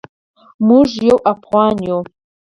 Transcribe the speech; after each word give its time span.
موږ 0.67 0.87
یو 1.07 1.17
افغان 1.33 1.75
یو. 1.87 1.99